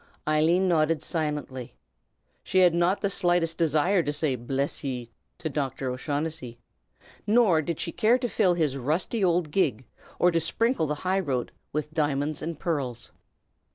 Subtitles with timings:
[0.27, 1.75] Eileen nodded silently.
[2.43, 5.91] She had not the slightest desire to say "Bliss ye!" to Dr.
[5.91, 6.57] O'Shaughnessy;
[7.27, 9.85] nor did she care to fill his rusty old gig,
[10.17, 13.11] or to sprinkle the high road, with diamonds and pearls.